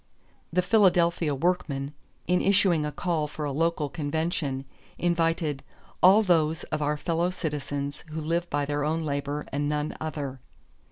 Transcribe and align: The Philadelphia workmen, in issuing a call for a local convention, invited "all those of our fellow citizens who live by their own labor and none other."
The 0.51 0.63
Philadelphia 0.63 1.35
workmen, 1.35 1.93
in 2.25 2.41
issuing 2.41 2.87
a 2.87 2.91
call 2.91 3.27
for 3.27 3.45
a 3.45 3.51
local 3.51 3.87
convention, 3.87 4.65
invited 4.97 5.61
"all 6.01 6.23
those 6.23 6.63
of 6.73 6.81
our 6.81 6.97
fellow 6.97 7.29
citizens 7.29 8.03
who 8.09 8.19
live 8.19 8.49
by 8.49 8.65
their 8.65 8.83
own 8.83 9.03
labor 9.03 9.45
and 9.51 9.69
none 9.69 9.95
other." 10.01 10.39